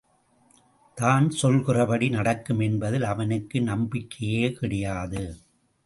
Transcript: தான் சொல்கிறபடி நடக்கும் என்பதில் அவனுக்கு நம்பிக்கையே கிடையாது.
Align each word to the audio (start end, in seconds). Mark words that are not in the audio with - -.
தான் 0.97 1.29
சொல்கிறபடி 1.31 2.09
நடக்கும் 2.09 2.59
என்பதில் 2.59 3.03
அவனுக்கு 3.03 3.61
நம்பிக்கையே 3.61 4.51
கிடையாது. 4.51 5.23